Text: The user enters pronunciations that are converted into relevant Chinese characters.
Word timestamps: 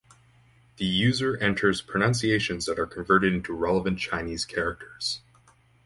The 0.77 0.85
user 0.85 1.37
enters 1.37 1.83
pronunciations 1.83 2.65
that 2.65 2.79
are 2.79 2.87
converted 2.87 3.35
into 3.35 3.53
relevant 3.53 3.99
Chinese 3.99 4.45
characters. 4.45 5.21